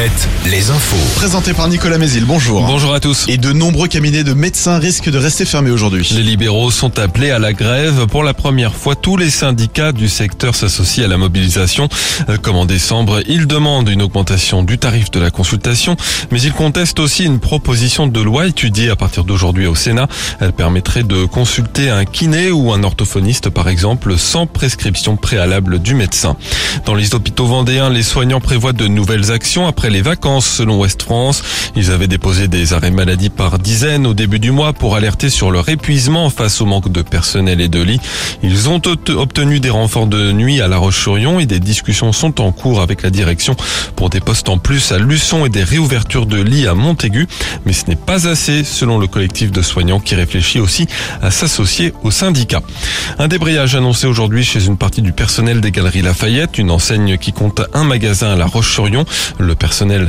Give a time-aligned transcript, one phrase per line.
[0.00, 0.96] Alouette, les infos.
[1.16, 2.62] Présenté par Nicolas Mézil, bonjour.
[2.62, 3.26] Bonjour à tous.
[3.28, 6.08] Et de nombreux cabinets de médecins risquent de rester fermés aujourd'hui.
[6.14, 8.06] Les libéraux sont appelés à la grève.
[8.06, 11.90] Pour la première fois, tous les syndicats du secteur s'associent à la mobilisation.
[12.30, 15.96] Euh, Comme en décembre, ils demandent une augmentation du tarif de la consultation,
[16.30, 20.08] mais ils contestent aussi une proposition de loi étudiée à partir d'aujourd'hui au Sénat.
[20.40, 25.94] Elle permettrait de consulter un kiné ou un orthophoniste, par exemple, sans prescription préalable du
[25.94, 26.36] médecin.
[26.86, 31.02] Dans les hôpitaux vendéens, les soignants prévoient de nouvelles actions après les vacances, selon Ouest
[31.02, 31.42] France.
[31.76, 35.50] Ils avaient déposé des arrêts maladie par dizaines au début du mois pour alerter sur
[35.50, 38.00] leur épuisement face au manque de personnel et de lits.
[38.42, 42.52] Ils ont obtenu des renforts de nuit à La Roche-sur-Yon et des discussions sont en
[42.52, 43.56] cours avec la direction
[43.96, 47.26] pour des postes en plus à Luçon et des réouvertures de lits à Montaigu.
[47.66, 50.86] Mais ce n'est pas assez, selon le collectif de soignants qui réfléchit aussi
[51.22, 52.62] à s'associer au syndicat.
[53.18, 57.32] Un débrayage annoncé aujourd'hui chez une partie du personnel des Galeries Lafayette, une enseigne qui
[57.32, 59.04] compte un magasin à La Roche-sur-Yon.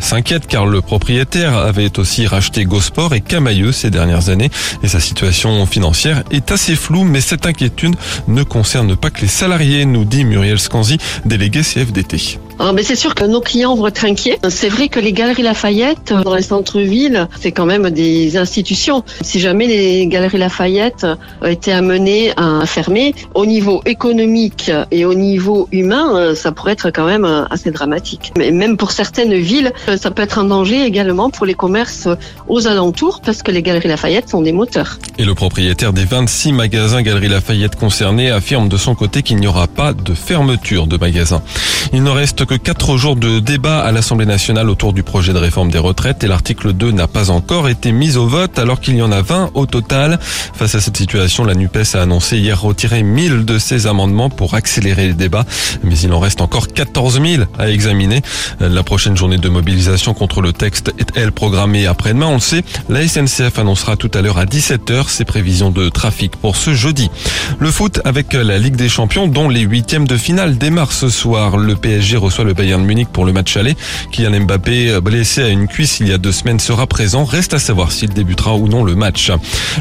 [0.00, 4.50] S'inquiète car le propriétaire avait aussi racheté Gosport et Camailleux ces dernières années
[4.82, 7.94] et sa situation financière est assez floue mais cette inquiétude
[8.28, 12.38] ne concerne pas que les salariés, nous dit Muriel Scanzi, délégué CFDT.
[12.60, 14.38] Ah, mais c'est sûr que nos clients vont être inquiets.
[14.48, 19.04] C'est vrai que les galeries Lafayette, dans les centres-villes, c'est quand même des institutions.
[19.20, 21.06] Si jamais les galeries Lafayette
[21.44, 26.90] étaient amenées à fermer, au niveau économique et au niveau humain, euh, ça pourrait être
[26.90, 28.32] quand même euh, assez dramatique.
[28.36, 32.08] Mais même pour certaines villes, euh, ça peut être un danger également pour les commerces
[32.48, 34.98] aux alentours, parce que les galeries Lafayette sont des moteurs.
[35.16, 39.46] Et le propriétaire des 26 magasins Galerie Lafayette concernés affirme de son côté qu'il n'y
[39.46, 41.42] aura pas de fermeture de magasins.
[41.92, 45.38] Il ne reste que quatre jours de débat à l'Assemblée nationale autour du projet de
[45.38, 48.96] réforme des retraites et l'article 2 n'a pas encore été mis au vote alors qu'il
[48.96, 50.18] y en a 20 au total.
[50.20, 54.54] Face à cette situation, la NUPES a annoncé hier retirer 1000 de ses amendements pour
[54.54, 55.46] accélérer les débats,
[55.82, 58.20] mais il en reste encore 14 000 à examiner.
[58.60, 62.64] La prochaine journée de mobilisation contre le texte est elle programmée après-demain, on le sait.
[62.90, 67.10] La SNCF annoncera tout à l'heure à 17h ses prévisions de trafic pour ce jeudi.
[67.58, 71.56] Le foot avec la Ligue des Champions dont les huitièmes de finale démarrent ce soir.
[71.78, 73.76] PSG reçoit le Bayern Munich pour le match aller.
[74.12, 77.24] Kylian Mbappé, blessé à une cuisse il y a deux semaines, sera présent.
[77.24, 79.30] Reste à savoir s'il débutera ou non le match.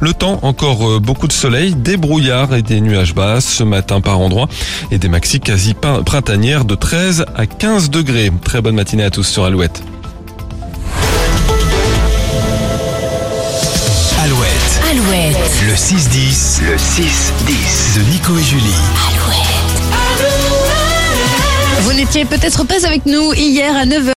[0.00, 4.00] Le temps, encore euh, beaucoup de soleil, des brouillards et des nuages bas ce matin
[4.00, 4.48] par endroits
[4.90, 8.30] et des maxi quasi printanières de 13 à 15 degrés.
[8.42, 9.82] Très bonne matinée à tous sur Alouette.
[14.22, 18.62] Alouette, Alouette, le 6-10, le 6-10 de Nico et Julie.
[18.94, 19.53] Vous
[22.04, 24.12] n'étiez peut-être pas avec nous hier à 9h.